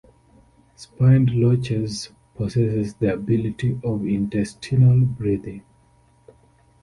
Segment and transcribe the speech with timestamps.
[0.75, 5.63] Spined loaches possess the ability of intestinal breathing.